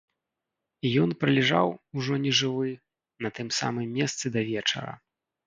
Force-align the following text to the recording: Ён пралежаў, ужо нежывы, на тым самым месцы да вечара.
Ён 1.01 1.09
пралежаў, 1.23 1.67
ужо 1.99 2.13
нежывы, 2.25 2.67
на 3.27 3.33
тым 3.37 3.53
самым 3.59 3.87
месцы 4.01 4.35
да 4.39 4.47
вечара. 4.51 4.93